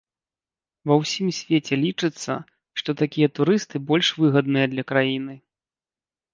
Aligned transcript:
Ва 0.91 0.95
ўсім 1.01 1.27
свеце 1.39 1.75
лічыцца, 1.83 2.31
што 2.83 2.89
такія 3.03 3.27
турысты 3.37 3.85
больш 3.93 4.07
выгадныя 4.25 4.67
для 4.77 4.83
краіны. 4.93 5.41